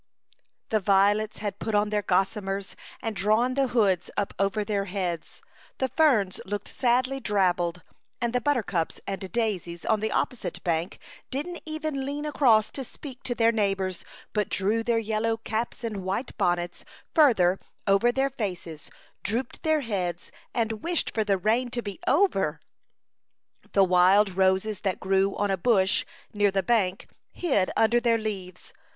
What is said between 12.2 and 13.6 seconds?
across to speak to their